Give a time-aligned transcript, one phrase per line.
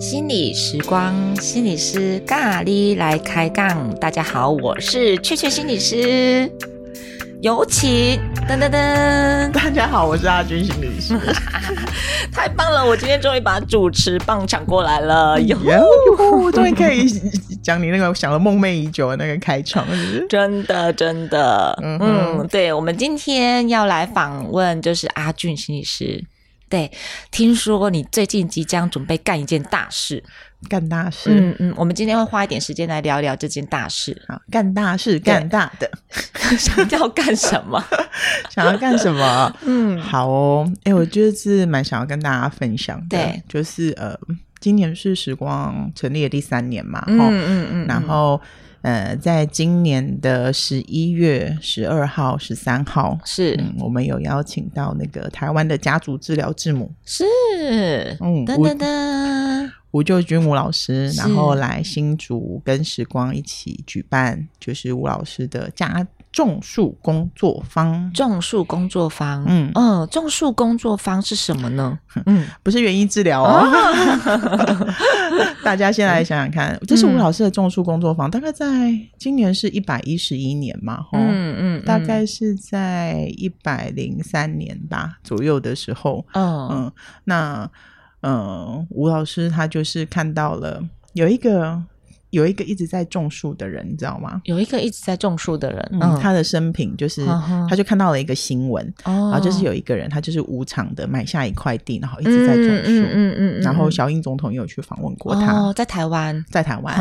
[0.00, 3.94] 心理时光，心理师咖喱来开杠。
[3.96, 6.50] 大家好，我是雀雀心理师，
[7.42, 9.50] 有请噔噔噔。
[9.52, 11.18] 大家好，我是阿俊心理师。
[12.30, 17.08] 太棒了，我今天终于把主持棒抢过来了，哟哟，终于可以
[17.62, 19.86] 讲你那个想了梦寐已久的那个开场，
[20.28, 26.22] 真的真的，嗯嗯，对，我们今天要来访问就是阿俊心理师。
[26.68, 26.92] 对，
[27.32, 30.22] 听说你最近即将准备干一件大事，
[30.68, 31.30] 干大事。
[31.30, 34.20] 嗯嗯，我们今天会花一点时间来聊一聊这件大事。
[34.26, 35.90] 啊，干大事，干大的，
[36.58, 37.82] 想要干什么？
[38.50, 39.56] 想要干什么？
[39.64, 44.14] 嗯，好哦，哎，我觉得是蛮想要跟大家分享的，对，就是呃，
[44.60, 48.40] 今年是时光成立的第三年嘛，嗯嗯嗯，然后。
[48.82, 57.26] 呃，在今年的十一月十二号、十三号，是、嗯、我们有邀请到那个台湾的家族治疗之母，是。
[58.22, 66.06] 嗯，噔噔噔，吴臼君吴老师，然后来新竹跟时光一起举办，就是吴老师的家。
[66.32, 71.98] 种树工作坊，种树工作坊，嗯嗯，种树工作坊是什么呢？
[72.24, 73.66] 嗯，不是园艺治疗哦。
[75.64, 86.92] 大家先来想想看，这是吴老师的种树工作坊，大概在今年是一百一十一年嘛，嗯嗯，大概是在一百零三年吧左右的时候，嗯嗯，
[87.24, 87.68] 那
[88.22, 90.82] 嗯，吴老师他就是看到了
[91.14, 91.82] 有一个。
[92.30, 94.40] 有一个一直在种树的人，你知道吗？
[94.44, 97.24] 有一个一直在种树的人，嗯，他的生平就是，
[97.68, 106.96] 他就看到了一个新闻，然后就是有一个人，他就是无偿的买下一块地，然后一直在种树，嗯嗯，然后小英总统也有去访问过他，在台湾，在台湾，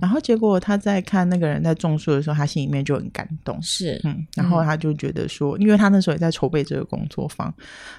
[0.00, 7.52] 然后结果他在看那个人在种树的时候，他心里面就很感动，是，嗯，然后他就觉得说，因为他那时候也在筹备这个工作坊，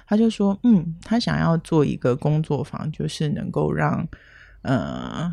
[0.06, 4.06] 他就说，嗯，他想要做一个工作坊，就是能够让，
[4.62, 5.32] 呃。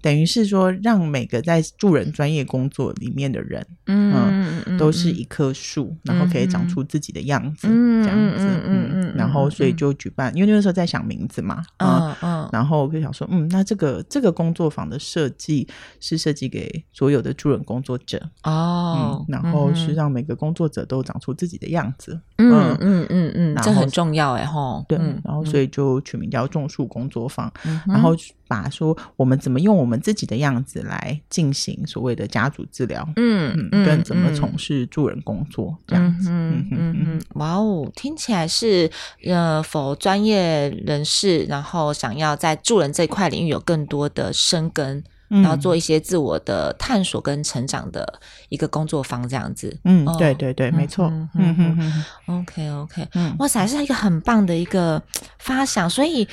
[0.00, 15.66] 等于是说，让每个在助人专业工作里面的人，嗯，嗯，嗯都是一棵树，嗯，然后可以长出自己的样子，嗯，这样子，嗯嗯，嗯，然后所以就举办，因为那个时候在想名字嘛，嗯嗯，然后我就想说，嗯，那这个这个工作坊的设计
[16.00, 27.52] 是设计给所有的助人工作者，哦，嗯，然后是让每个工作者都长出自己的样子，嗯嗯嗯嗯，这很重要哎吼，对，然后所以就取名叫种树工作坊，
[27.86, 28.14] 然后
[28.48, 38.90] 把说我们怎么用我们自己的样子来进行所谓的家族治疗，嗯嗯，跟怎么从事助人工作这样子，嗯嗯嗯，哇哦，听起来是
[39.24, 52.04] 呃，否专业人士，然后想要在助人这一块领域有更多的生根，然后做一些自我的探索跟成长的一个工作坊这样子，嗯，对对对，没错，嗯嗯嗯
[52.40, 53.08] ，OK OK，
[53.38, 55.02] 哇塞，是一个很棒的一个
[55.38, 56.26] 发想，所以。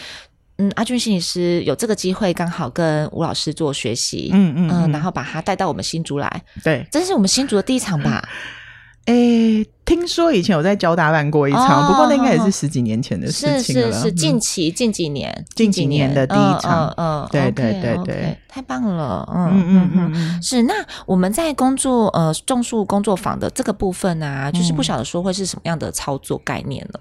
[0.58, 8.28] 嗯，阿俊心理师有这个机会，刚好跟吴老师做学习，嗯嗯嗯，然后把他带到我们新竹来，对，这是我们新竹的第一场吧？
[9.06, 13.92] 诶、欸，听说以前有在交大办过一场，哦、不过那应该也是十几年前的事情了。
[13.92, 20.64] 是是是，近期近几年，近几年的第一场，嗯，嗯对对对对，okay, okay, 太棒了，嗯嗯嗯嗯，嗯，是。
[20.64, 20.74] 那
[21.06, 27.00] 我们在工作呃种树工作坊的这个部分啊，就是不晓得说会是什么样的操作概念呢？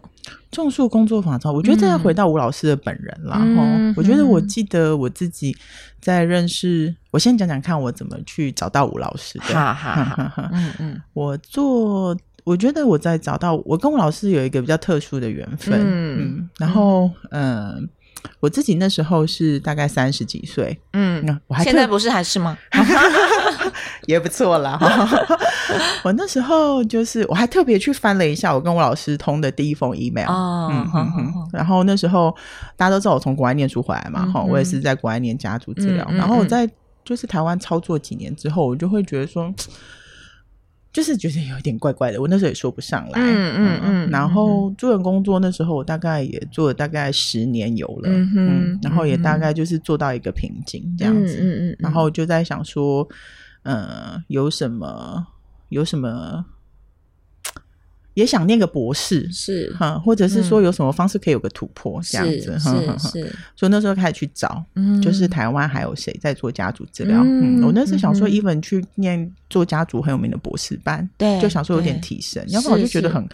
[0.51, 3.37] 种树工作坊，我觉得这要回到吴老师的本人了。
[3.41, 5.56] 嗯、我觉得我记得我自己
[6.01, 9.45] 在认识，嗯、我先讲讲看我怎么去找到吴老师的。
[9.47, 10.51] 哈哈哈。
[10.53, 15.81] 嗯嗯，我做，我觉得我在找到我跟我老师有一个比较特殊的缘分。
[15.81, 17.71] 嗯嗯，然后嗯。
[17.71, 17.75] 呃
[18.41, 22.56] 我自己那时候是大概三十几岁，嗯，我还现在不是还是吗？
[24.06, 24.78] 也不错啦。
[26.03, 32.34] 我那时候就是我还特别去翻了一下我跟我老师通的第一封 email，哦，嗯哼哼，然后那时候
[32.78, 36.66] 大家都知道我从国外念书回来嘛，哈、嗯，我也是在国外念家族治疗，然后我在
[37.04, 39.53] 就是台湾操作几年之后，我就会觉得说。
[40.94, 43.20] 就是觉得有一点怪怪的，我那时候也说不上来。
[43.20, 44.10] 嗯嗯嗯。
[44.10, 48.08] 然后助人工作那时候，我大概也做了大概十年有了。
[48.08, 48.78] 嗯嗯。
[48.80, 51.36] 然后也大概就是做到一个瓶颈这样子。
[51.41, 51.76] 嗯嗯。
[51.80, 53.08] 然后就在想说，
[53.64, 55.26] 呃，有什么
[55.68, 56.44] 有什么，
[58.14, 62.56] 也想念个博士是哈，或者是说有什么方式可以有个突破这样子。
[62.56, 63.36] 是是。
[63.56, 64.64] 所以那时候开始去找，
[65.02, 67.20] 就是台湾还有谁在做家族治疗？
[67.24, 67.64] 嗯。
[67.64, 69.34] 我那时候想说，even 去念。
[69.54, 73.24] 做家族很有名的博士班，对，就想说有点提升，要不然我就觉得很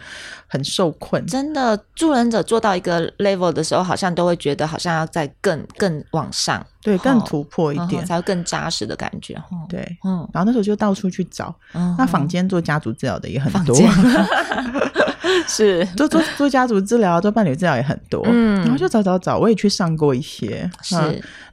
[0.47, 1.25] 很受困。
[1.25, 9.35] 真的，助人者做到一个 level 的时候，好像都会觉得好像要再更更往上，对，更突破一点，才会更扎实的感觉。
[9.67, 13.75] 对，嗯，然后那时候就到处去找，那坊间做家族治疗的也很多，
[15.49, 15.85] 是。
[15.97, 20.97] 做做做家族治疗、做伴侣治疗也很多，嗯，然后就找找找，我也去上过一些，是，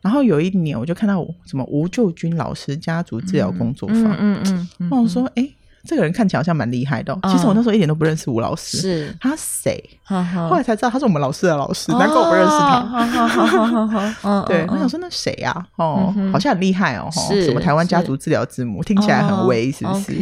[0.01, 4.67] 然后有一年我就看到什么吴救军老师家族治疗工作坊，嗯嗯。
[4.79, 5.47] 嗯，我说，哎，
[5.87, 7.17] 这个人看起来好像蛮厉害的。
[7.23, 9.81] 其实我那时候一点都不认识吴老师，是他谁？
[10.05, 14.45] 后来才知道他是我们老师的老师，难怪我不认识他。
[14.47, 15.65] 对，我想说那谁呀？
[15.77, 20.15] 哦，好像很厉害哦，什么台湾家族治疗之母，听起来很威，是不是？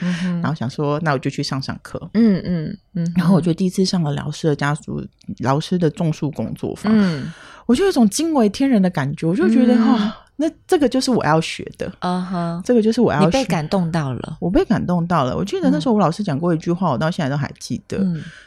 [0.00, 2.00] 嗯，然后想说，那我就去上上课。
[2.14, 3.14] 嗯嗯嗯。
[3.16, 5.02] 然后我就第一次上了老师的家族
[5.38, 7.32] 老师的种树工作坊，嗯
[7.66, 10.16] 我就有一种惊为天人的感觉，我就觉得哈。
[10.38, 13.24] 那这个就是我要学的，啊哈，这个就是我要学。
[13.26, 15.34] 你被感动到了，我被感动到了。
[15.34, 17.98] 我记得那时候我老师讲过一句话，我到现在都还记得。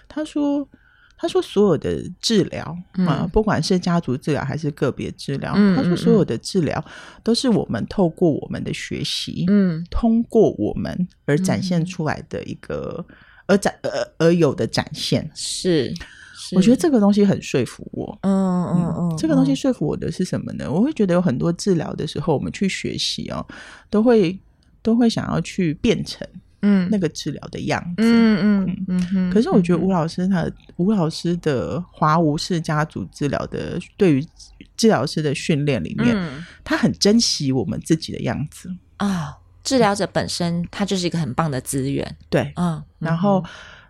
[0.08, 0.68] 他说
[1.18, 2.78] ：“他说所有的治疗
[3.08, 6.84] 啊，不管是家族治疗还是个别治疗，他说所有的治疗
[7.24, 13.04] 都是我们透过我们的学习，嗯，通过我们而展现出来的一个
[13.48, 15.92] 而展而而有的展现是。”
[16.56, 18.18] 我觉得这个东西很说服我。
[18.22, 20.72] 嗯嗯嗯，这个东西说服我的是什么呢？
[20.72, 23.46] 我会觉得有很多治疗的时候，我们去学习哦，
[23.90, 24.40] 都会
[24.82, 26.28] 都会想要去变成
[26.62, 28.04] 嗯那个治疗的样子。
[28.04, 29.30] 嗯嗯嗯嗯。
[29.32, 34.26] 可是我觉得吴老师他吴老师的华吴氏家族治疗的对于
[34.78, 36.16] 治疗师的训练里面，
[36.64, 39.38] 他很珍惜我们自己的样子啊。
[39.64, 42.18] 治疗者本身他就是一个很棒的资源。
[42.30, 43.44] 对，嗯，然后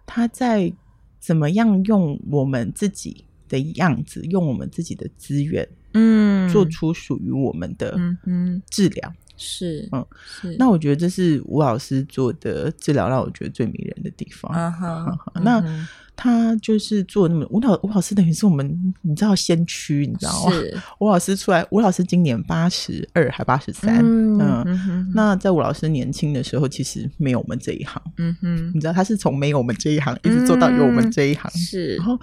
[0.05, 0.73] 他在。
[1.19, 7.95] 怎么样用我们自己的样子，用我们自己的资源，嗯，做出属于我们的
[8.25, 10.55] 嗯治疗，是嗯是。
[10.57, 14.51] 那我觉得这是吴老师做的治疗，让我觉得最迷人的地方。
[14.55, 15.87] 啊哈， 那。
[16.21, 20.51] 他就是做那么吴老吴老师等于是我们你知道先驱你知道吗？
[20.51, 24.37] 是 吴老师出来，吴老师今年八十二还八十三，嗯，
[24.67, 32.19] 嗯那在吴老师年轻的时候，其实没有我们这一行，嗯哼，你知道他是从没有我们这一行一直做到有我们这一行，是、嗯，然后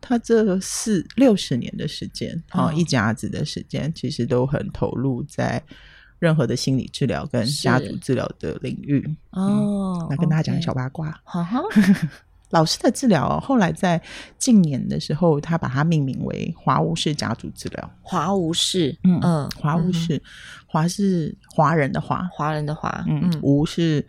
[0.00, 5.62] 他这四六十年的时间啊，一家子的时间，其实都很投入在
[6.18, 10.04] 任何的心理治疗跟家族治疗的领域哦。
[10.10, 11.62] 那跟大家讲小八卦，好好。
[12.50, 14.00] 老师的治疗，后来在
[14.38, 17.90] 近年的时候，他把它命名为华吴氏家族治疗。
[18.02, 20.22] 华吴氏，嗯嗯，华吴氏，
[20.66, 24.06] 华是华人的华，华人的华，嗯，吴是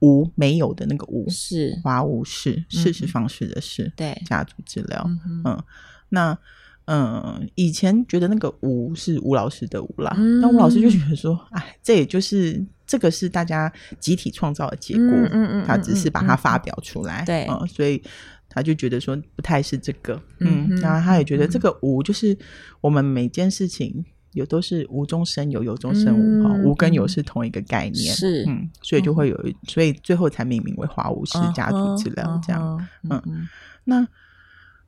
[0.00, 1.78] 无没有的那个无，是。
[1.82, 5.08] 华吴氏，事是方式的事，对，家族治疗，
[5.44, 5.62] 嗯，
[6.10, 6.38] 那。
[6.86, 18.02] 嗯，以前觉得那个吴是吴老师的吴啦，那吴、嗯、老师就觉得说，哎，这也就是这个是大家集体创造的结果，嗯嗯，嗯他只是把它发表出来，对、嗯，所以
[18.48, 22.36] 他就觉得说不太是这个，嗯，嗯然后他也觉得这个吴就是
[22.80, 33.48] 我们每件事情有都是无中生有，有中生无，哈、嗯，无跟有是同一个概念，是，嗯，所以就会有，嗯、所以最后才命名为华吴氏家族治疗这样，嗯。
[33.84, 34.06] 那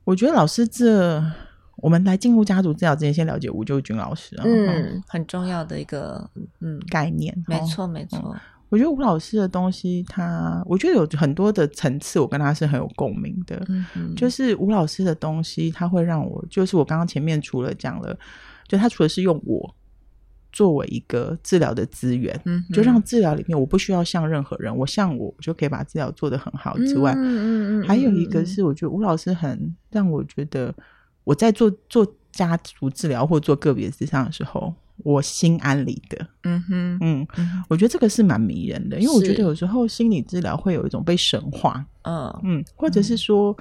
[0.03, 1.23] 我觉得老师这。
[1.85, 6.27] 我们来进入家族治疗之前，先了解吴救军老师，嗯，很重要的一个
[6.59, 8.35] 嗯概念，没错没错。
[8.69, 13.63] 我觉得吴老师的东西，他我觉得有很多的层次，我跟他是很有共鸣的。
[14.15, 18.17] 就是吴老师的东西，他会让我，就是我刚刚前面除了讲了，
[18.67, 19.75] 就他除了是用我
[20.51, 22.35] 作为一个治疗的资源，
[22.73, 30.73] 就让治疗里面我不需要像任何人，我像我，我就可以把治疗做得很好之外，嗯嗯嗯，还有一个是我觉得吴老师很让我觉得。
[31.25, 36.25] 我在做做家族治疗或做个别咨商的时候，我心安理得。
[36.43, 37.27] 嗯哼，嗯，
[37.67, 43.55] 我觉得这个是蛮迷人的，因为我觉得有时候心理治疗会有一种被神化，嗯嗯，或者是说，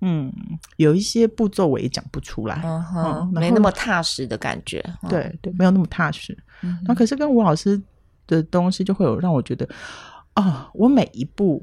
[0.00, 0.32] 嗯，
[0.76, 4.84] 有一些步骤我也讲不出来，嗯哼，没那么踏实的感觉。
[5.08, 6.36] 对对，没有那么踏实。
[6.86, 7.80] 那可是跟吴老师
[8.26, 9.68] 的东西就会有让我觉得，
[10.34, 11.62] 啊，我每一步。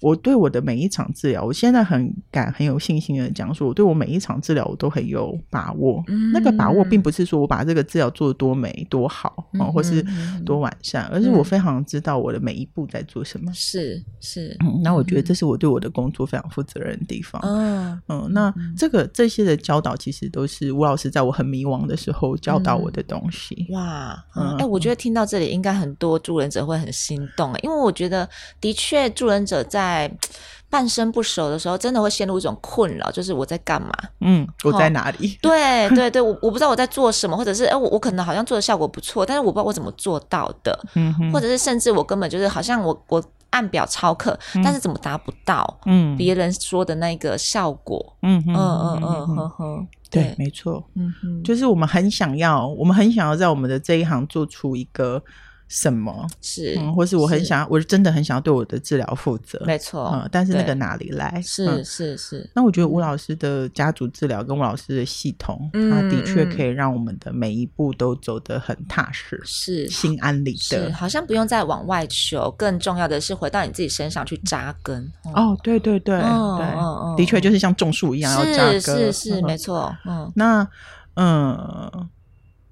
[0.00, 6.02] 我对我的每一场治疗，我现在很敢很有信心的讲说，我对我每一场治疗我都很有把握。
[6.08, 10.04] 嗯、那个把握并不是说我把这个治疗做得多美多好，嗯、或是
[10.44, 13.50] 多完善，嗯、而是我非常知道我的每一步在做什么。
[13.54, 17.40] 是是，嗯，那我觉得这是我对我的工作非常负责任的地方。
[17.42, 23.66] 嗯嗯，那这个这些的教导，其实都是吴老师在我很迷茫的时候教导我的东西。
[23.70, 28.28] 嗯、哇，嗯，哎、欸，我觉得听到这里，应该很多助人者会很心动，因为我觉得
[28.60, 30.10] 的确助人者在在
[30.68, 33.92] 半生不熟的时候，真的会陷入一种困扰，就是我在干嘛？
[34.20, 35.38] 嗯，我在哪里？
[35.40, 40.76] 对 对对，我我不知道我在做什么，或者是哎，我我可能好像做的效果不错，但是我不知道我怎么做到的。
[40.94, 45.78] 嗯哼，或者是甚至我根本就是好像我我按表操课，嗯、但是怎么达不到？
[45.86, 48.16] 嗯，别人说的那个效果。
[48.22, 50.84] 嗯嗯嗯嗯呵呵，对，没错。
[50.94, 55.22] 嗯哼，就是我们很想要，我们很想要在我们的这一行做出一个。
[55.68, 61.42] 什么是，嗯，或是我很想要，我是真的很想要对我的治疗负责，没错，嗯，但是那个哪里来？
[61.42, 62.48] 是是是。
[62.54, 72.48] 那我觉得吴老师的家族治疗跟吴老师的系统，他的确可以让我们的每一步都走得很踏实，是心安理得，好像不用再往外求。
[72.56, 75.12] 更重要的是回到你自己身上去扎根。
[75.34, 79.92] 哦，对对对对，的确就是像种树一样要扎根，是是没错。
[80.04, 80.68] 嗯，那
[81.14, 82.08] 嗯。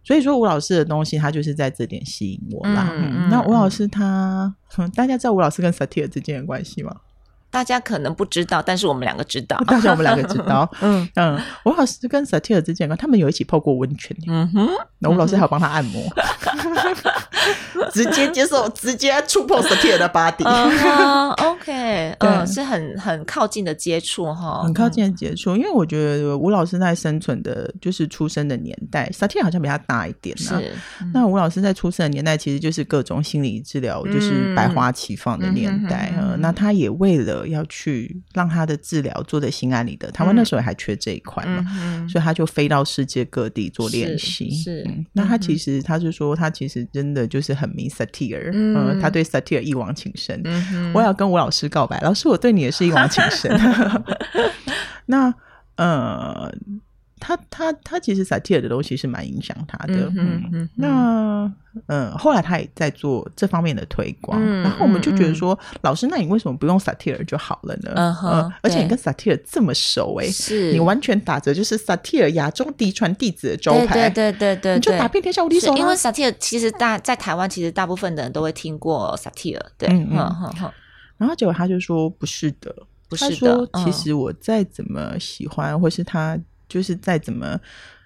[0.05, 2.91] 所以说吴老师的东西，他就是在这点吸引我啦。
[2.93, 6.95] 嗯嗯、那吴老师他，嗯、 大家知道吴老师跟萨提尔之间的关系吗？
[7.55, 9.57] 大家可能不知道，但是我们两个知道。
[9.65, 10.69] 大家我们两个知道。
[10.81, 14.17] 嗯 嗯，吴老师跟 Satir 之间，他们有一起泡过温泉。
[14.27, 14.69] 嗯哼，
[14.99, 16.03] 那吴老师还有帮他按摩，
[17.93, 20.43] 直接接受，直接触碰萨提尔的 body。
[21.49, 25.55] OK， 嗯，是很很靠近的接触哈，很靠近的接触。
[25.57, 30.37] 因为我觉得吴老师在生存的，就是出生的年代，，Satir 好像比他大一点。
[30.37, 30.73] 是。
[31.13, 36.13] 那吴老师在出生的年代，其实就是各种心理治疗就是百花齐放的年代。
[36.41, 37.44] 那他也为了。
[37.47, 44.51] 要去让他的治疗做得心安理得，台湾那时候还缺这一块嘛，嗯、所以他就飞到世界各地做练习。
[44.51, 50.43] 是，是嗯、那他其实他就说，他其实真的就是很迷萨提尔，嗯，呃、他对萨提尔一往情深。
[50.93, 53.51] 我要跟吴老师告白，老师，我对你也是一往情深。
[55.07, 55.35] 那
[55.77, 56.53] 呃。
[57.25, 60.69] 他他他其实萨提尔的东西是蛮影响他的，嗯嗯嗯。
[60.75, 61.53] 那
[61.87, 67.93] 嗯，后来他也在做这方面的推广，然后我们就觉得说，老师，那你为什么不用萨提尔就好了呢？
[67.97, 75.75] 嗯哼，而且你跟萨提尔这么熟，哎，是你完全打着就是萨提尔亚洲嫡传弟子的招牌，对对对对，你就打遍天下无敌手。
[75.79, 80.71] 因为萨提尔其实大在台湾，其实大部分的人都会听过萨提尔，对，嗯嗯嗯。
[81.17, 82.75] 然后结果他就说不是的，
[83.09, 86.39] 不是的，其实我再怎么喜欢，或是他。
[86.75, 87.57] 就是再怎么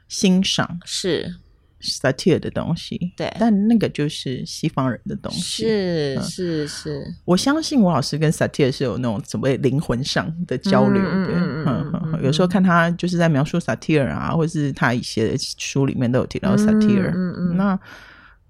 [0.08, 1.34] 欣赏是
[1.80, 7.14] satire 的东西，对，但那个就是西方人的东西，是是是。
[7.24, 11.28] 我相信吴老师跟 satire 是有那种所谓灵魂上的交流的。
[11.34, 11.64] 嗯
[12.12, 17.10] 嗯，有时候看他就是在描述 satire 啊，或者是他一些书里面都有提到萨提尔。
[17.16, 17.80] 嗯嗯，那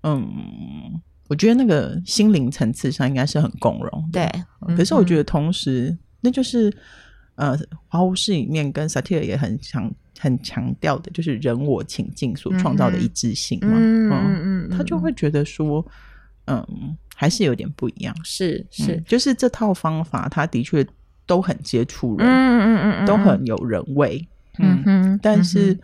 [0.02, 4.10] 嗯，我觉得那个心灵层次上应该是很共融。
[4.12, 4.28] 对，
[4.76, 6.74] 可是我觉得同时，那就是
[7.36, 7.56] 呃，
[7.86, 9.94] 华无师里面跟萨提尔也很强。
[10.18, 14.68] 很强调的就是人我情境所创造的一致性嘛，嗯嗯。
[14.68, 15.84] 嗯，他就会觉得说，
[16.46, 20.84] 嗯，还是有点不一样，是是，就是这套方法，他的确
[21.24, 24.26] 都很接触人，嗯嗯嗯，都很有人味，
[24.58, 24.82] 嗯。
[24.84, 25.78] 哼，但是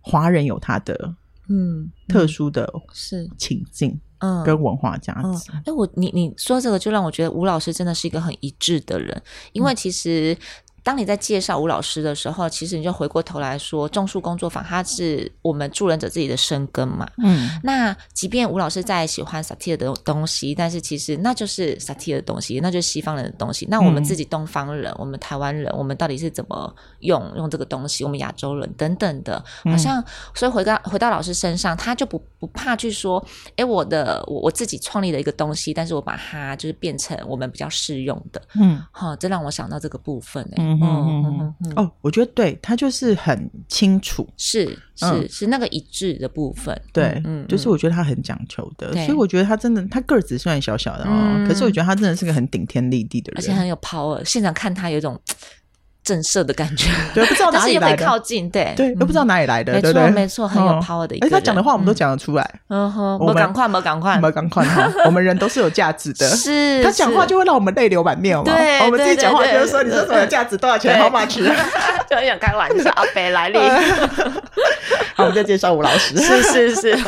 [0.00, 1.14] 华人有他的
[1.48, 3.26] 嗯特殊的是。
[3.38, 5.50] 情境，嗯，跟文化价值。
[5.64, 10.36] 哎，我你你说这个，就让我觉得吴老师真的是一个很一致的人，因为其实。
[10.82, 17.06] 当你在介绍吴老师的时候，其实你就回过头来说，种树工作坊它是我们助人者自己的生根嘛。
[17.22, 23.66] 嗯，那即便吴老师再喜欢萨提尔的东西，但是其实那就是萨提尔的东西，那就是西方人的东西。
[23.70, 28.02] 那我们自己东方人，嗯、我们台湾人，我们到底是怎么用用这个东西？
[28.04, 30.02] 我们亚洲人等等的，好像
[30.34, 33.24] 所以回到回到老师身上，他就不不怕去说，
[33.56, 38.40] 哎，我的我我自己创立的一个东西，但是我把它就是变成我们比较适用的。
[38.54, 40.56] 嗯，好，这让我想到这个部分哎。
[40.58, 54.22] 嗯嗯嗯嗯哦，我觉得对他就是很清楚，是是是那个一致的部分，对，嗯，就是我觉得他很讲求的，所以我觉得他真的，他个子虽然小小的哦，可是我觉得他真的是个很顶天立地的人，而且很有 power。
[54.24, 55.20] 现场看他有一种。
[56.02, 61.26] 震慑的感觉， 对，不知道哪里 来的，靠近，对，对，又不知道哪里来的，没错，没错，很有 power 的一个。
[61.26, 64.64] 哎，他讲的话我们都讲得出来，嗯哼，我们赶快，我们赶快，我们赶快，
[65.04, 71.36] 我们人都是有价值的，是，他讲话就会让我们泪流满面，对，我们自己讲话就是说，你说什么价值多少钱，how much，
[72.08, 73.58] 就很想开玩笑，阿北来历，
[75.14, 76.98] 好，我们再介绍吴老师，是是是。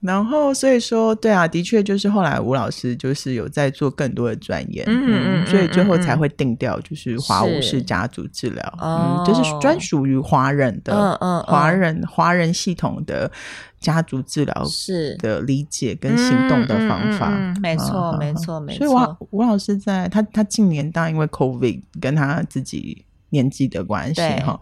[0.00, 13.30] 然后，所以说，对啊，的确就是后来吴老师就是有在做更多的钻研，嗯嗯，所以最后才会定掉，就是华武士家族治疗，嗯，就是专属于华人的，嗯嗯，华人华人系统的
[13.78, 17.30] 家族治疗是的理解跟行动的方法，
[17.60, 18.86] 没错没错没错。
[18.86, 23.04] 所以吴吴老师在他他近年当然因为 COVID 跟他自己。
[23.30, 24.58] 年纪的关系哈，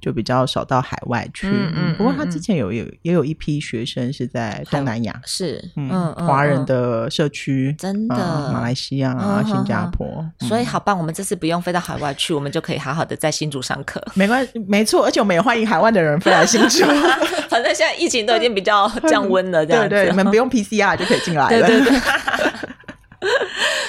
[0.00, 1.48] 就比较少到海外去。
[1.48, 8.16] 嗯，不过他之前有有也有一批学生是在东南亚，是嗯，华人的社区，真的
[8.52, 14.02] 马来西亚啊、新加坡，所以好棒，我们这次不用飞到海外去，我们就可以好好的在新竹上课。
[14.14, 16.84] 没关系，没错，而且我们也欢迎海外的人飞来新竹。
[17.48, 21.48] 反正现在疫情都已经比较降温了， 这样子，对对，你们不用 PCR 就可以进来了。
[21.48, 22.00] 对对对。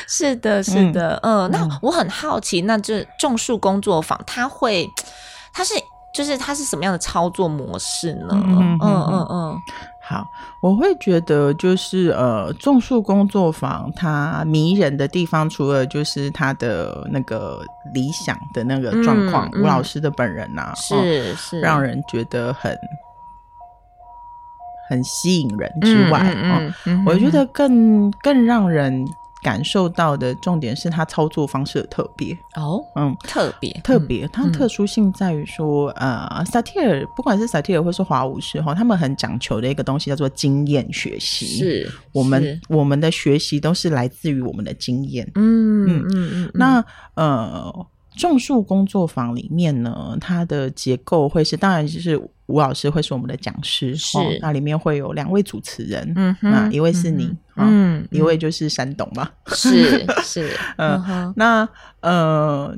[0.07, 4.89] 是的，是的，嗯，呃、那我很好奇，那这种树工作坊，它会，
[5.53, 5.73] 它是，
[6.13, 8.27] 就是它是什么样的操作模式呢？
[8.31, 9.61] 嗯嗯嗯嗯，嗯
[10.01, 10.25] 好，
[10.61, 17.61] 我会觉得就是呃，种树工作坊它迷人的地方，除了就是它的那个
[17.93, 22.73] 理想的那个状况，吴、嗯、老师的本人呐、啊，是、嗯、是，让人觉得很
[24.87, 29.05] 很吸引人之外，嗯嗯，我觉得更更让人。
[29.41, 32.37] 感受到的重点是它操作方式的特别。
[32.55, 45.85] 哦，嗯，特别特别，它特殊性在于说，呃，萨提尔不管是萨提尔或是华武士哈，他们很讲求的一个东西叫做经验学习，是我们我们的学习都是来自于我们的经验，嗯。
[45.87, 46.83] 嗯嗯嗯，那
[47.15, 47.87] 呃。
[48.19, 61.67] 种树工作坊里面呢，它的结构会是，当然就是吴老师会是我们的讲师，是、哦、那里面会有两位主持人，嗯哼，那一位是你，嗯，哦、一位就是山董嘛，是是， 嗯哼，那
[62.01, 62.75] 呃，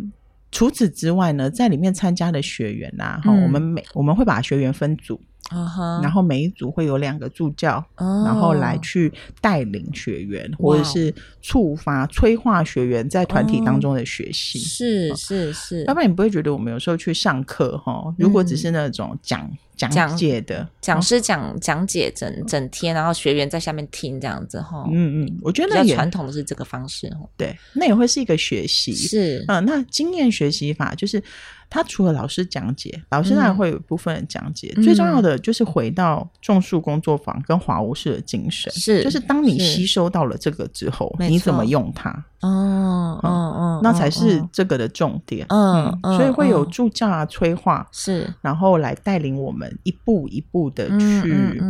[0.52, 5.22] 除此之外呢，在里面参加的学员呐、啊，哈、我们每我们会把学员分组。
[5.50, 6.03] Uh huh.
[6.03, 8.25] 然后每一组会有两个助教，uh.
[8.25, 14.60] 然后来去带领学员，或者是触发、催化学员在团体当中的学习。
[14.60, 19.50] 是是是，要不然你不会觉得我们有时候去上课哈，如果只是那种讲
[19.88, 24.86] 讲解的讲师讲讲解整整天，然后学员在下面听这样子哈。
[24.91, 27.09] 嗯嗯，我觉得比较传统的是这个方式。
[27.38, 28.93] 对，那也会是一个学习。
[28.93, 31.24] 是嗯，那经验学习法就是。
[31.71, 42.09] 他除了老师讲解，老师当然会有一部分的讲解，嗯、最重要的就是回到种树工作坊跟华无事的精神，是就是当你吸收到了这个之后，你怎么用它？
[42.41, 45.45] 哦，哦哦，那才是这个的重点。
[45.50, 51.62] 嗯，嗯，所以会有助教啊、催化是，然后来带领我们一步一步的去。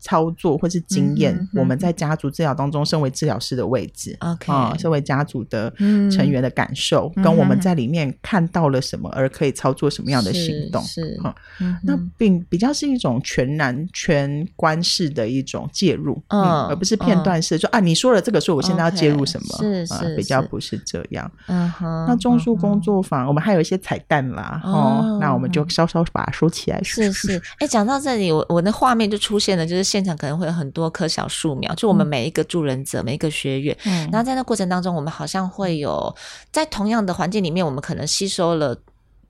[0.00, 5.70] 操作或是经验，嗯、我们在家族治疗当中，身为治疗师的位置，OK，啊，身为家族的
[6.10, 11.20] 成员的感受，嗯、跟我们在里面看到了什么，而可以操作什么样的行动，是，是
[11.60, 29.89] 嗯、那并比较是一种全然全观式的一种介入，嗯，嗯，而不是片段式，说、嗯、啊，你说了这个，所以我现在要介入什么，okay, 是是，比较不是这样，嗯哼，那中枢工作坊，我们还有一些彩蛋啦，哦，嗯、那我们就稍稍把它收起来，是是，哎，讲到这里，我我那画面就出现了，就是。
[29.90, 36.14] 现场可能会有很多棵小树苗，就我们每一个助人者，嗯、每一个学员，嗯，然后在那过程当中，我们好像会有
[36.52, 38.76] 在同样的环境里面，我们可能吸收了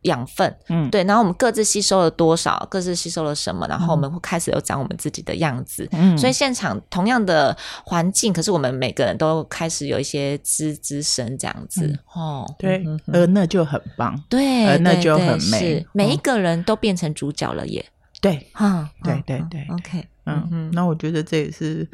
[0.02, 17.84] 养分，嗯，对，然后我们各自吸收了多少，各自吸收了什么，然后我们会开始有长我们自己的样子，嗯，所以现场同样的环境，可是我们每个人都开始有一些滋滋声这样子，嗯、哦，对，呃，那就很棒，对，呃，那就很美，是每一个人都变成主角了耶，
[18.20, 20.06] 对，哈，对对对，OK。
[20.24, 21.88] 嗯，那我觉得这也是，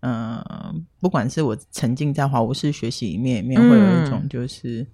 [0.00, 4.86] 嗯、呃，不管是我沉浸在华无式学习里面，里面会有一种就是。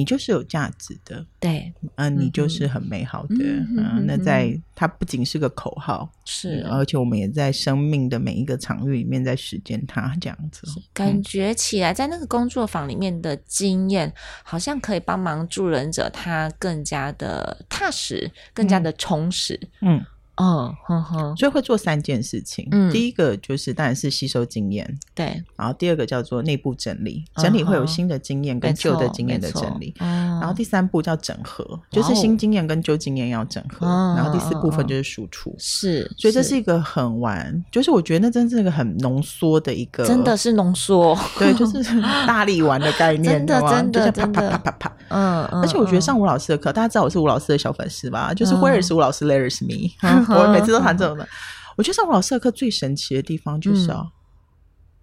[0.00, 3.36] 你就是有价值的，对，嗯，你就是很美好的，
[3.76, 14.10] 嗯，那在它不仅是个口号，是，而且我们也在生命的每一个场域里面在实践它，这样子，感觉起来在那个工作坊里面的经验，
[14.42, 20.02] 好像可以帮忙助人者他更加的踏实，更加的充实，嗯。
[20.40, 22.66] 哦，呵呵，所以会做三件事情。
[22.70, 25.42] 嗯，第一个就是当然是吸收经验，对。
[25.54, 29.94] 然后第二个叫做内部整理，整理会有新的经验跟旧的经验的整理。
[29.98, 33.86] 然后第三步叫整合，就是新经验跟旧经验要整合。
[34.16, 36.10] 然后第四部分就是输出，是。
[36.16, 41.82] 所以这是一个很完，就是我觉得那真是一个很浓缩的一个，真的是浓缩，对，就是
[42.26, 45.44] 大力丸的概念，真的真的啪啪啪啪啪，嗯。
[45.60, 48.32] 而且我觉得上吴老师的课，大家知道我是吴老师的小粉丝吧？
[48.32, 49.90] 就是 Where is 吴老师，There is me。
[50.38, 51.28] 我每次都谈这种的，
[51.76, 54.06] 我觉得上吴老师的课最神奇的地方就是啊，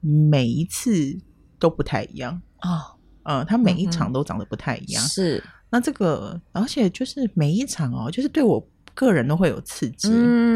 [0.02, 1.18] 每一次
[1.60, 5.04] 都不太一样啊，嗯，他每一场都长得不太一样。
[5.04, 10.10] 是，那这个，而且就是每一场哦，就是对我个人都会有刺激，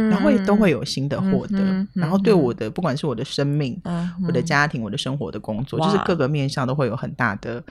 [0.09, 3.79] 然后都会有新的获得，然后对我的不管是我的生命、
[4.25, 7.63] 我的家庭、我的生活的工作，就是各个面向都会有很大的。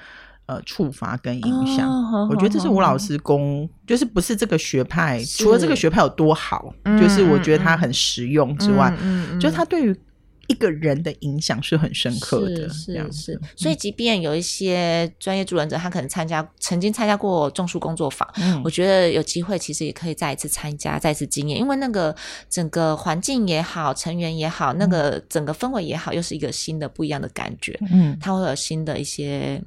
[0.50, 9.96] 呃，触发跟影响，哦、我觉得这是吴老师功，哦、就是不是这个学派，除了这个学派有多好，嗯、就是我觉得它很实用之外，嗯就是他对于
[10.48, 12.68] 一个人的影响是很深刻的。
[12.68, 22.12] 是是是，所以即便有一些专业助人者，他可能参加曾经参加过种树工作坊，嗯，我觉得有机会其实也可以再一次参加，再一次经验，因为那个
[22.48, 27.78] 整个环境也好，成员也好，那个整个氛围也好，又是一个新的不一样的感觉。
[27.92, 29.62] 嗯，他会有新的一些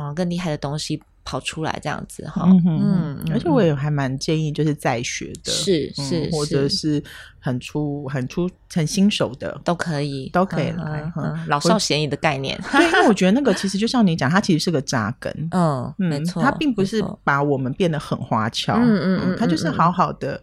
[0.00, 1.02] 啊更厉害的东西。
[1.24, 7.00] 跑出来这样子哈，嗯嗯，而且我也还蛮建议就是在学的，是是，或者是
[7.38, 11.12] 很出很出很新手的都可以，都可以来，
[11.46, 12.60] 老少咸宜的概念。
[12.72, 20.42] 对，因为我觉得那个 其实就像你讲，它其实是个扎根，嗯，没错，它并不是把我们变得很花俏，嗯嗯嗯，它就是好好的。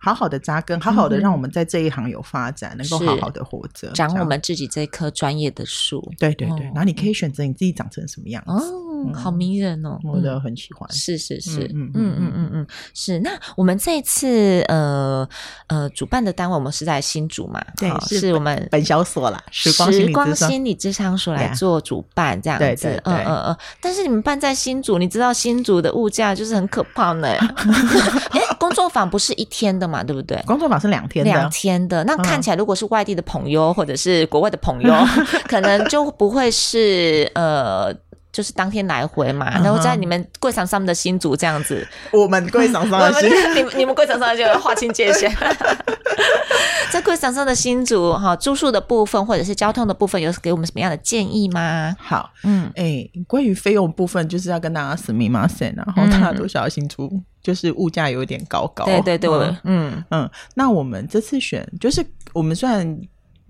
[0.00, 6.12] 好好的扎根，好好的让我们在这一行有发展，嗯、能够好好的活着，长我们自己这棵专业的树。
[6.18, 8.52] 对对对，哦、然后你可以选择你自己长成什么样子。
[8.52, 10.90] 哦，嗯、好迷人哦，我都很喜欢。
[10.92, 13.18] 是是是，嗯嗯嗯嗯嗯嗯，是。
[13.20, 15.28] 那我们这一次呃
[15.68, 17.62] 呃主办的单位，我们是在新竹嘛？
[17.76, 19.72] 对，哦、是我们本小所啦，时
[20.12, 22.88] 光心理智商所来做主办这样子。
[23.04, 23.56] 嗯嗯嗯。
[23.80, 27.28] 但是你们办在新竹，你知道新竹的物价就是很可怕呢。
[28.30, 30.40] 哎，工作坊不是一天的嘛，对不对？
[30.46, 32.02] 工作坊是两天，两天的。
[32.04, 34.94] 那看起来，如果是外地的朋友或者是国外的朋友，
[35.48, 37.94] 可能就不会是呃，
[38.38, 39.50] 就是当天来回嘛。
[39.58, 45.28] 然后在你们柜场上面的新竹这样子，我们柜场上的新， 你们你们柜场上就要划清界限。
[46.92, 51.96] 在柜场上的新竹哈，住宿的部分或者是交通的部分，有给我们什么样的建议吗？
[51.98, 57.10] 好，嗯，哎，关于费用部分，就是要跟大家说明嘛，先，然后大家都晓得新竹。
[57.40, 62.84] 就是物价有点高高，对对对，嗯嗯，那我们这次选，就是我们虽然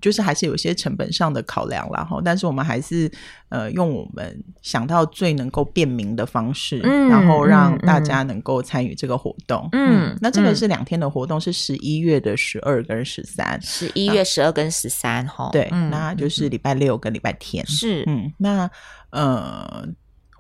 [0.01, 3.11] 就是还是有一些成本上的考量啦，哈，但是我们还是
[3.49, 18.71] 呃用我们想到最能够便民的方式，嗯，然后让大家能够参与这个活动，嗯，那这个是两天的活动，是十一月的十二跟十三，十一月十二跟十三，哈，对，那就是礼拜六跟礼拜天，是，嗯，那
[19.11, 19.87] 呃。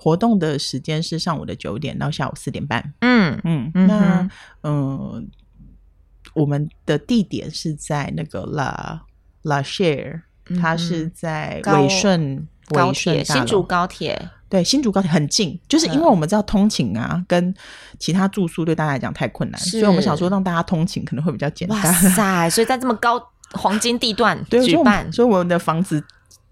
[0.00, 2.94] 活动的时间是上午的九点到下午四点半。
[3.00, 4.20] 嗯嗯，那
[4.62, 5.24] 嗯、呃，
[6.34, 9.02] 我们的地点是在那个 La
[9.42, 10.22] La Share，
[10.61, 14.31] 它是在尾顺高铁新竹高铁。
[14.48, 17.55] 对，新竹高铁很近，就是因为我们知道通勤啊，跟
[17.98, 21.79] 其他住宿对大家来讲太困难，所以我们想说让大家通勤可能会比较简单。
[21.83, 22.51] 哇塞！
[22.51, 23.22] 所以在这么高
[23.53, 26.03] 黄金地段 举办，所以我们的房子。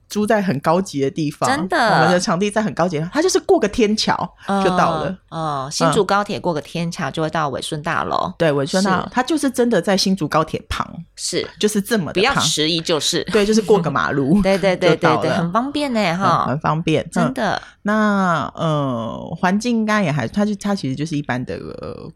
[0.08, 4.16] 租在很高级的地方，真的，我们的场地在很高级，它就是过个天桥
[4.64, 5.16] 就到了。
[5.28, 8.32] 哦，新竹高铁过个天桥就会到伟顺大楼。
[8.38, 13.24] 对，伟顺大楼，它就是真的在新竹高铁旁，是，就是这么的，不要迟疑就是。
[13.32, 17.60] 对，就是过个马路， 对对对对对，很方便呢哈，很方便，真的。
[17.82, 21.56] 那呃，环境应该也还，它就它其实就是一般的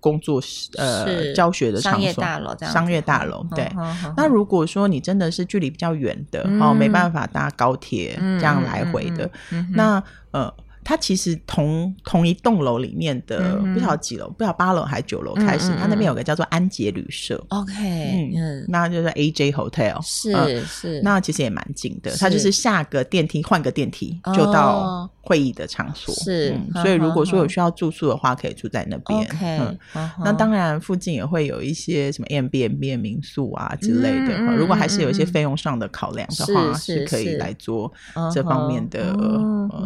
[0.00, 3.46] 工作室呃教学的场所，商业大楼这样，商业大楼。
[3.54, 3.70] 对，
[4.16, 9.28] 那如果说你真的是距离比较远的哦，没办法搭高铁这样来回的，
[9.72, 10.52] 那呃。
[10.90, 17.40] 它其实同同一栋楼里面的不晓得几楼，不晓得八楼还是九楼开始，它那边有个叫做安捷旅社。
[17.50, 26.12] OK，嗯，那就是 AJ Hotel，是是，那其实也蛮近的，它就是下个电梯换个电梯就到会议的场所。
[26.16, 29.20] 是，所以如果说有需要住宿的话，可以住在那边。
[29.20, 29.78] OK，
[30.24, 34.40] 那当然附近也会有一些什么 Airbnb 民宿啊之类的。
[34.56, 37.92] 如果还是有一些费用上的考量的话，是可以来做
[38.34, 39.16] 这方面的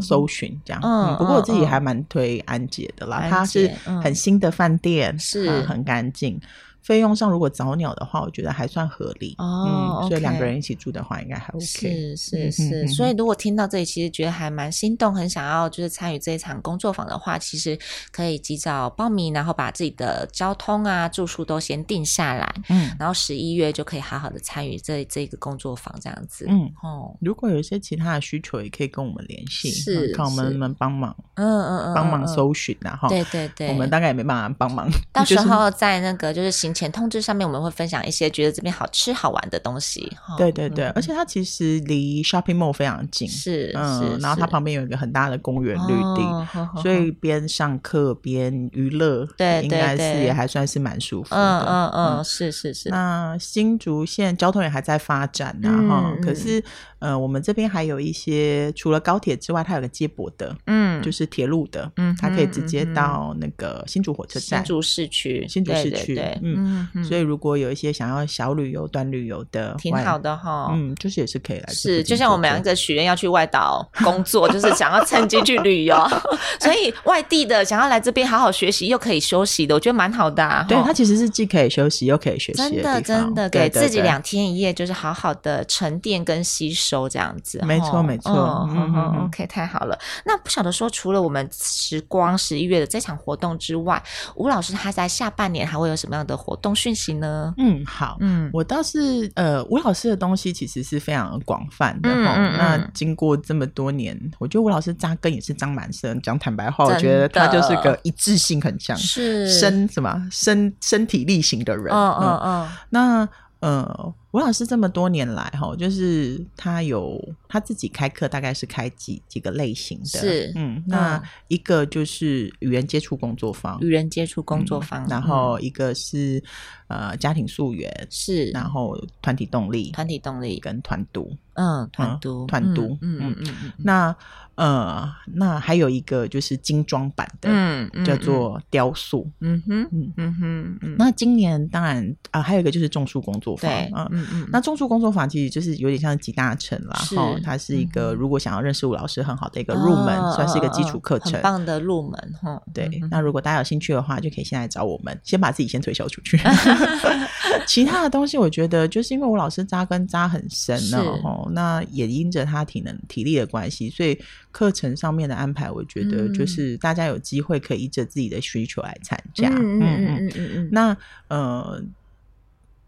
[0.00, 0.80] 搜寻这样。
[0.94, 3.70] 嗯，不过我自己还蛮推安姐的啦，它是
[4.02, 5.62] 很新的饭店，是。
[5.62, 6.40] 很干净。
[6.84, 10.04] 费用上如果早鸟的话，我觉得还算合理哦。
[10.06, 11.64] 所以两个人一起住的话，应该还 OK。
[11.64, 17.78] 是是是，所以如果听到这里，其实觉得还蛮心动，很想要就是参与这一场工作坊的话，其实
[18.12, 22.54] 可以及早报名，然后把自己的交通啊、住宿都先定下来。
[22.68, 26.44] 嗯，然后十一月就可以好好的参与这这个工作坊这样子。
[26.50, 31.16] 嗯哦，如果有一些其他的需求，也可以跟我们联系，是看我们能不能帮忙。
[31.36, 34.86] 嗯嗯嗯，帮忙搜寻然后对对对，我们大概也没办法帮忙。
[35.14, 36.73] 到时候在那个就是行。
[36.74, 40.10] 前通知上面我们会分享一些觉得这边好吃好玩的东西。
[40.36, 51.40] 对对对，而且它其实离 shopping mall 非常近，是嗯，然后它旁边有一个很大的公园绿地，所以边上课边娱乐，对，应该是也还算是蛮舒服的。
[51.40, 52.88] 嗯嗯嗯，是是是。
[52.88, 56.62] 那新竹县交通也还在发展呢哈，可是。
[57.04, 75.94] 呃，我们这边还有一些除了高铁之外，它有个接驳的，嗯，就是铁路的，嗯，它可以直接到那个新竹火车站，新竹市区，新竹市区，嗯，所以如果有一些想要小旅游、短旅游的，挺好的哈，嗯，就是也是可以来，是就像我们两个许愿要去外岛工作，就是想要趁机去旅游，
[76.58, 80.64] 所以外地的想要来这边好好学习又可以休息的，我觉得蛮好的啊。
[80.66, 87.60] 对，它其实是既可以休息又可以学习，真的真的给自己两天一夜，就是好好的沉淀跟吸收这样子。
[87.64, 89.98] 没错没错，嗯嗯，OK，太好了。
[90.24, 94.02] 那不晓得说，除了我们时光十一月的这场活动之外，
[94.36, 97.52] 吴老师他在下半年还会有什么样的活动讯息呢？
[97.58, 102.36] 嗯，好，嗯，我倒是呃，吴老师的东西其实是非常广泛的哈。
[102.56, 106.20] 那经过这么多年，我觉得吴老师扎根也是扎蛮深。
[106.22, 111.94] 讲坦白话，我觉得他就是个一致性很强，是身什么身身体力行的人。
[111.94, 113.28] 嗯嗯嗯，那。
[113.60, 117.16] 呃，吴老师这么多年来哈，就是他有
[117.46, 120.06] 他自己开课，大概是开几几个类型的。
[120.06, 126.42] 是，嗯，那一个就是与人接触工作坊，与人接触工作坊，然后一个是
[126.88, 134.16] 呃家庭溯源，是，然后团体动力，团体动力跟团读，嗯，团读，团读，嗯嗯嗯，那。
[134.56, 140.94] 呃，那还有一个就是精装版的，嗯，嗯叫做雕塑，嗯哼，嗯嗯哼，嗯。
[140.96, 144.48] 那今年当然啊、呃，还有一个就是种树工作坊，对嗯嗯嗯。
[144.50, 152.60] 那种树工作坊其实就是有点像集大成啦，哈它是一个如果想要认识吴老师很好的一个入门，哦、算是一个基础课程，很棒的入门，哈。
[152.72, 156.38] 对，嗯、那如果大家有兴趣的话，就可以先来找我们，先把自己先推销出去。
[157.66, 164.18] 其他的东西，我觉得就是因为吴老师扎根扎很深呢，哈，那也因着他体能体力的关系，所以。
[164.54, 169.48] 课程上面的安排，我觉得就是大家有机会可以依着自己的需求来参加。
[169.48, 170.68] 嗯嗯嗯嗯嗯。
[170.70, 171.82] 那呃，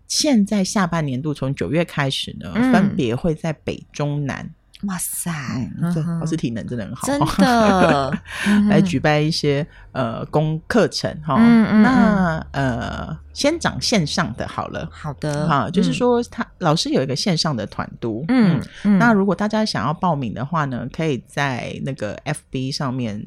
[0.08, 4.48] 现在下半年度从九月开始呢，嗯、分别会在北中南。
[4.82, 5.32] 哇塞，
[5.94, 8.18] 这老师体能真的很好，真的。
[8.68, 11.34] 来举办一些呃公课程哈。
[11.36, 15.48] 那呃，先讲线上的好了，好的。
[15.48, 18.62] 哈，就是说他老师有一个线上的团读，嗯，
[18.98, 23.24] 那如果大家想要报名的话呢，可以在那个 FB 上面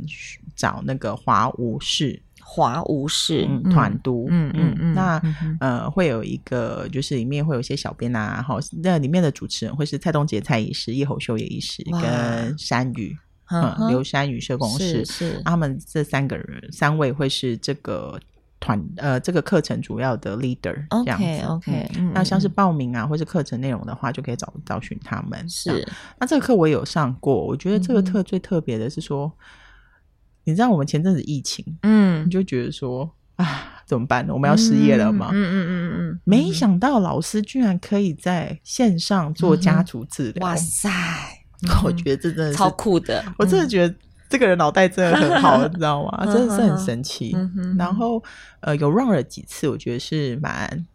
[0.55, 2.21] 找那个华无视。
[2.51, 5.21] 华无视团读，嗯嗯嗯，那
[5.59, 13.15] 呃会有一个，就是里面会有一些小编啊，好，那里面的主持人会是蔡东杰蔡医师、叶侯秀叶医师跟山宇，
[13.51, 18.19] 嗯，刘山宇社工师，是他们这三个人三位会是这个
[18.59, 25.47] 团呃这个课程主要的 leader，这样子 OK，那像是报名啊或是课程内容的话，就可以找找寻他们。
[25.47, 25.87] 是，
[26.19, 29.31] 那这个课我也有上过，我觉得这个课最特别的是说。
[30.49, 34.33] 你知道我们前阵子疫情，嗯，你就觉得说啊，怎么办呢？
[34.33, 35.29] 我们要失业了吗？
[35.31, 40.89] 嗯嗯嗯嗯，没想到老师居然可以在线上做家族治疗，哇塞！
[41.83, 43.93] 我觉得这真的是超酷的，我真的觉得
[44.29, 46.25] 这个人脑袋真的很好， 你知道吗？
[46.25, 47.35] 真的是很神奇。
[47.77, 48.23] 然后
[48.61, 50.85] 呃，有 run 了几次，我觉得是蛮。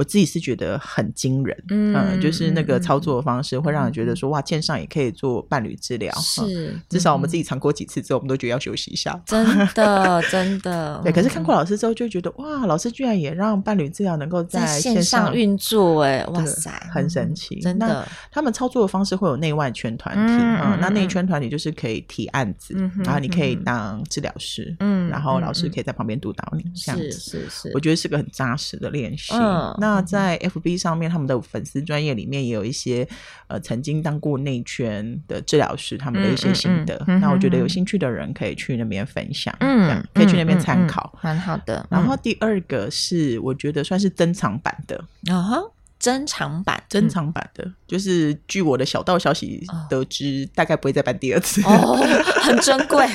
[0.00, 11.12] 我自己是觉得很惊人，嗯，就是那个操作的方式会让人觉得说，哇，线上也可以做伴侣治疗，是，至少我们自己尝过几次之后，我们都觉得要休息一下，真的， 真的，对。
[11.12, 17.78] 可是看过老师之后，就觉得哇，老师居然也让伴侣治疗能够在线上运作，哎，哇塞，很神奇，真。
[17.78, 18.08] 的。
[18.30, 27.50] 他们操作的方式会有内外圈团体，嗯，那内圈团体就是可以提案子，然后你可以当治疗师，嗯，然后老师可以在旁边督导你，这样子，是是。
[27.50, 29.34] 是，我觉得是个很扎实的练习，
[29.78, 29.89] 那。
[29.90, 33.06] 那在 FB 上面，他们的粉丝专业里面也有一些
[33.48, 36.94] 呃曾经当过内圈的治疗师他们的一些心得。
[37.08, 41.86] 嗯嗯、那我觉得有兴趣的人可以去那边分享，嗯，可以去那边参考，蛮、嗯嗯嗯、好的。
[41.90, 51.94] 然后第二个是我觉得算是珍藏版的，啊哈、哦，珍藏版，珍藏版的，就是据我的小道消息得知，哦、大概不会再办第二次，哦，
[52.40, 53.06] 很珍贵。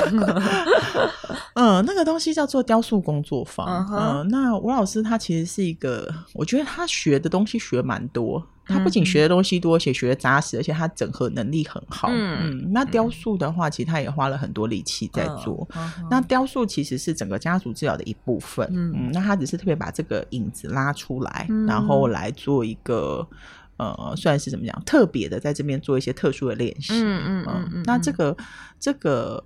[1.55, 3.85] 嗯， 那个东西叫做雕塑工作坊。
[3.91, 8.45] 嗯、uh 那吴老师他其实是一个，我觉得他学的东西学蛮多。
[8.65, 12.07] 他不仅学的东西多，而且学的扎实，而且他整合能力很好。
[12.11, 15.67] 嗯，嗯，那雕塑的话，其实他也花了很多力气在做。
[15.71, 16.07] Uh.
[16.09, 18.67] 那雕塑其实是整个家族治疗的一部分。
[18.71, 23.27] 嗯，嗯，那他只是特别把这个影子拉出来，嗯、然后来做一个
[23.77, 26.93] 呃，算是怎么讲特别的，在这边做一些特殊的练习。
[26.93, 27.83] 嗯嗯嗯，嗯。
[27.85, 28.35] 那这个
[28.79, 29.43] 这个。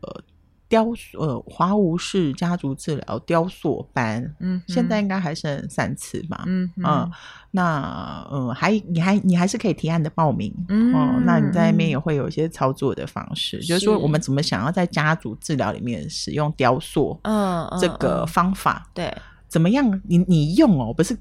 [0.70, 7.12] 雕塑呃，华无氏家族治疗雕塑班，嗯，现在应该还剩三次吧，嗯哼嗯，
[7.52, 19.12] 那呃，还你还你还是可以提案的报名，嗯，嗯，那你在那边也会有一些操作的方式，是就是说我们怎么想要在家族治疗里面使用雕塑，嗯，这个方法，对，
[19.48, 20.02] 怎么样？
[20.08, 21.18] 你你用哦，不是。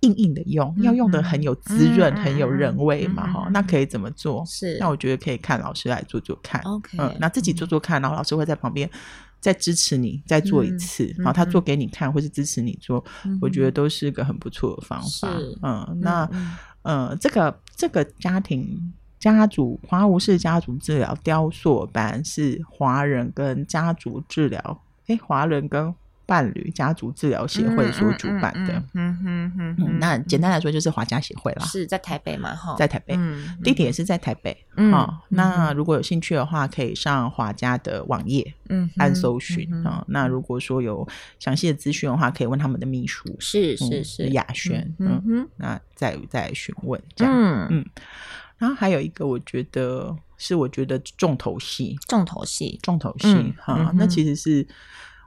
[0.00, 4.44] 硬硬的用，要用的很有滋润、很有人味嘛，哈，那可以怎么做？
[4.44, 6.60] 是，那我觉得可以看老师来做做看。
[6.62, 8.88] OK，嗯，那自己做做看，然后老师会在旁边
[9.40, 13.02] 再支持你，再做一次，然后他做给你看，或是支持你做，
[13.40, 15.28] 我觉得都是个很不错的方法。
[15.62, 16.28] 嗯，那，
[16.82, 25.94] 呃，这个这个家庭家族华无氏家族治疗雕塑班是华人跟家族治疗，哎，华人跟。
[26.26, 32.52] 伴侣家族治疗协会所主办的，嗯嗯嗯，那简单来说就是华家协会啦，是在台北嘛？
[32.52, 33.16] 哈，在台北，
[33.62, 34.56] 地点也是在台北。
[34.76, 34.92] 嗯，
[35.28, 40.04] 那如果有兴趣的话，可以上华家的网页，嗯，按搜寻啊。
[40.08, 41.06] 那如果说有
[41.38, 47.86] 详细的资讯的话，可以问他们的秘书，是是是雅轩，嗯哼，那再再询问这样，嗯嗯。
[48.58, 54.66] 然后还有一个，我觉得是我觉得重头戏，重头戏，重头戏哈，那其实是。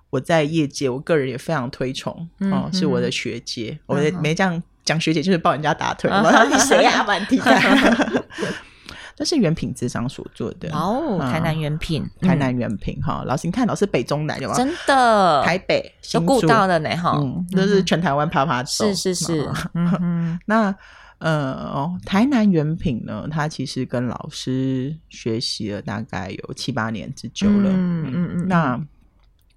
[0.10, 3.78] 我在业界，我个人也非常推崇哦，是我的学姐。
[3.86, 6.10] 我没这样讲学姐，就是抱人家打腿。
[6.52, 7.04] 你谁呀？
[7.04, 7.62] 蛮替代。
[9.16, 13.22] 这是原品智商所做的哦，台南原品，台南原品哈。
[13.26, 14.56] 老师，你看，老师北中南有吗？
[14.56, 17.22] 真的，台北都顾到了呢哈。
[17.52, 18.86] 都是全台湾啪啪走。
[18.86, 19.50] 是是是。
[20.46, 20.74] 那
[21.18, 27.70] 呃，台南原品呢，他其实跟老师学习了大概有七八年之久了。
[27.70, 28.48] 嗯嗯嗯。
[28.48, 28.82] 那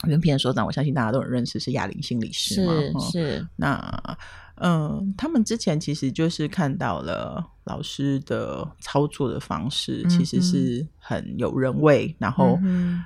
[0.06, 3.00] 原品的所长，我相信大家都很认识，是亚玲心理师嘛？
[3.00, 3.48] 是是。
[3.56, 4.18] 那
[4.56, 12.56] 嗯，他们之前其实就是看到了老师的操作的方式，其实是很有人味，然后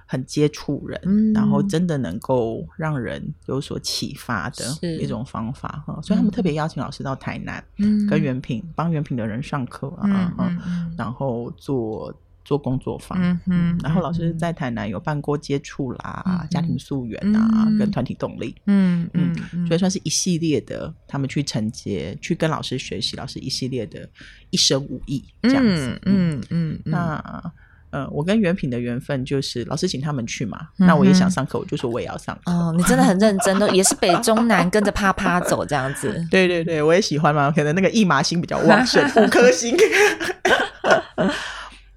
[0.06, 4.64] 很接触人，然后真的能够让人有所启发的
[4.98, 5.98] 一种方法哈。
[6.02, 7.64] 所以他们特别邀请老师到台南，
[8.10, 10.34] 跟原品帮原品的人上课啊，
[10.98, 12.12] 然后做。
[12.46, 19.34] 做工作坊，嗯嗯，然后老师在台南有办过接触啦、家庭溯源啊，跟团体动力，嗯嗯，
[19.66, 24.08] 所以算是一系列的，他们去承接，去跟老师学习，老师一系列的
[24.50, 26.40] 一生武艺这样子，嗯。
[26.50, 26.78] 嗯。
[26.84, 27.52] 那
[27.90, 32.52] 呃，我跟原品的缘分就是老师请他们去嘛，那我也想上课，我就说我也要上课。
[32.52, 36.24] 哦，你真的很认真，都 也是北中南跟着啪啪走这样子。
[36.30, 39.74] 对对对，我也喜欢嘛，可能那个一麻星比较旺盛， 五颗星。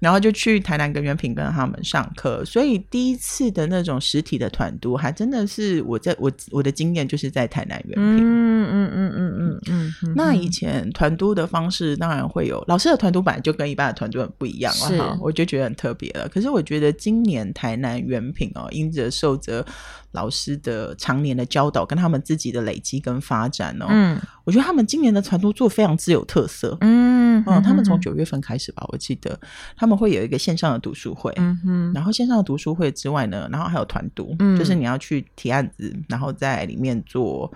[0.00, 8.16] 然后就去台南跟原平跟他们上课，所以第一次的那种实体的团读，还真的是我在我我的经验就是在台南原平。
[8.16, 10.14] 嗯嗯嗯嗯嗯嗯。
[10.16, 16.26] 那以前团读的方式当然会有老师的团读本来就跟一般的团读很不一样了哈，是我就觉得很特别了。
[16.28, 19.64] 可是我觉得今年台南原平哦，因着受着
[20.12, 26.76] 老师的常年的教导，跟他们自己的累积跟发展哦，嗯，我觉得他们今年的团读做非常之有特色。
[26.80, 27.09] 嗯
[27.46, 29.38] 嗯，他们从九月份开始吧，我记得
[29.76, 30.00] 他们。
[30.00, 37.52] 会有一个线上的读书会，嗯哼，然后线上的读书会之外呢，然后还有团读，嗯，就是你要去提案子，然后在里面做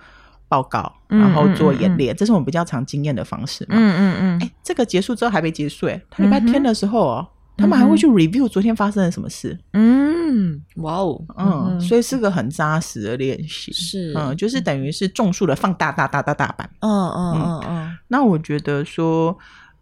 [0.47, 4.39] 报告，然后做演练，这是我们比较常经验的方式嘛，嗯嗯嗯。
[4.43, 14.61] 哎，这个结束之后还没结束，哎，他礼拜天的时候哦，他们还会去 review 昨天发生了什么事，嗯，哇哦，嗯，所以是个很扎实的练习，是，嗯，就是。
[14.61, 17.97] 等于是种树的放大大大大大版，嗯嗯嗯嗯。
[18.07, 19.35] 那我觉得说。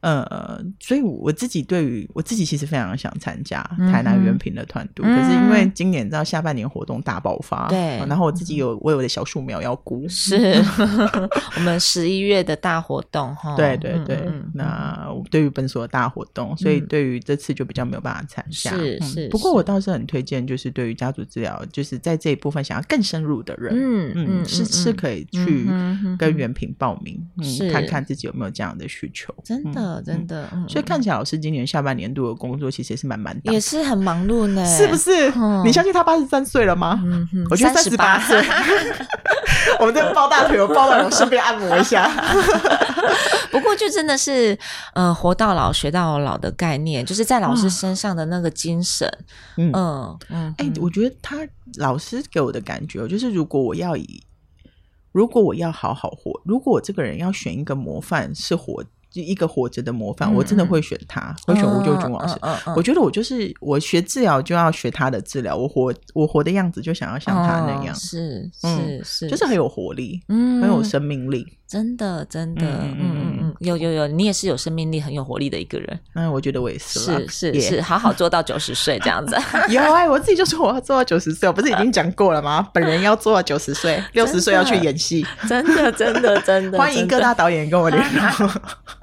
[0.03, 10.61] 呃，所以我自己对于我自己其实非常想参加台南原品的团读，可是因为今年到下半年活动大爆发，对，然后我自己有我有的小树苗要估，是。
[11.55, 25.65] 我们十一月的大活动哈，对对对，那对于本所的大活动，所以对于这次就比较没有办法参加，是是，不过我倒是很推荐，就是对于家族治疗，就是在这一部分想要更深入的人，嗯嗯，是是可以去
[26.19, 29.92] 跟原品报名，嗯，看看自己有没有这样的需求，真的。
[30.01, 35.31] 真的，所以看起来老师今年下半年度的工作其实也是蛮满的，也是很忙碌呢，是不是？
[35.63, 37.01] 你相信他八十三岁了吗？
[37.51, 38.41] 我觉得三十八岁。
[39.79, 42.09] 我们这个抱大腿，我抱到我顺便按摩一下。
[43.51, 44.57] 不过就真的是，
[44.93, 49.07] 呃，活到老学到老的概念，就是在老师身上的那个精神。
[49.57, 49.71] 嗯
[50.29, 51.37] 嗯，哎，我觉得他
[51.77, 54.23] 老师给我的感觉，就是如果我要以，
[55.11, 58.83] 如果我要好好活，如果我这个人要选一个模范，是活。
[59.13, 62.35] 就一个活着的模范，我真的会选他，会选吴救军老师。
[62.75, 75.99] 我觉得我就是我学治疗就要学他的治疗，我活我活的样子就想要像他那样，是是是，就是很有活力，嗯，很有生命力，真的真的，嗯嗯嗯，有有有，你也是有生命力、很有活力的一个人。
[76.15, 79.35] 嗯，我觉得我也是，是是是，好好做到九十岁这样子。
[79.69, 82.67] 有哎，我自己就说我要做到九十岁，我不是已经讲过了吗？
[82.73, 88.49] 本人要做到九十岁， 六十岁要去演戏，真的真的真的，欢迎各大导演跟我联络。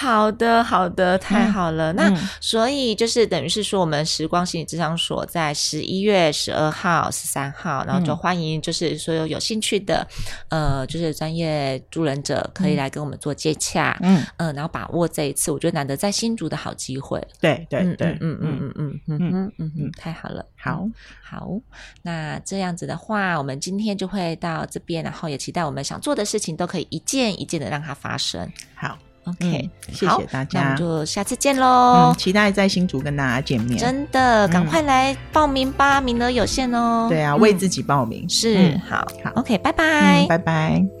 [0.00, 1.92] 好的，好的，太好了。
[1.92, 10.06] 嗯、那所以就是等于是说，我们时光心理智商所在十一月十二号、十三号，然后就欢迎就是所有有兴趣的，
[10.50, 14.24] 呃，就是专业助人者可以来跟我们做接洽，嗯。
[14.36, 17.20] 嗯、呃，然后把握这一次，我觉得难得在新竹的好机会。
[17.40, 18.72] 对对对，嗯嗯嗯。
[18.72, 19.52] 嗯嗯嗯嗯。
[19.58, 20.44] 嗯嗯，太好了。
[20.56, 20.88] 好，
[21.24, 21.50] 好，
[22.02, 28.48] 那这样子的话，我们今天就会到这边，然后也期待我们想做的事情都可以一件一件的让它发生。
[28.76, 28.96] 好
[29.30, 32.14] ，OK，谢谢大家，那我们就下次见喽。
[32.18, 37.06] 期待在新竹跟大家见面，真的，赶快来报名吧，名额有限哦。
[37.08, 38.28] 对啊，为自己报名。
[38.28, 40.97] 是，好，好，OK，拜拜，拜拜。